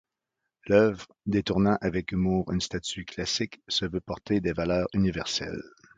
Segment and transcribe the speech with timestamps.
[0.65, 5.61] L'œuvre, détournant avec humour une statue classique, se veut porter des valeurs universelles.